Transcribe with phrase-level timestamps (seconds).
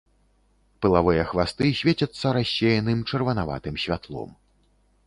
[0.85, 4.29] Пылавыя хвасты свецяцца рассеяным чырванаватым святлом.